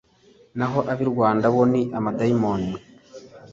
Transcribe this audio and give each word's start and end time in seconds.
naho 0.57 0.79
ab’i 0.91 1.05
Rwanda 1.11 1.45
bo 1.53 1.63
ni 1.71 1.81
abadayimoni 1.97 2.73